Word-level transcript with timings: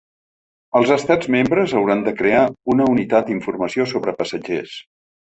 Els 0.79 0.93
estats 0.93 1.27
membres 1.35 1.75
hauran 1.79 2.01
de 2.07 2.13
crear 2.21 2.39
una 2.75 2.87
unitat 2.95 3.29
d’informació 3.29 3.87
sobre 3.93 4.15
passatgers. 4.23 4.73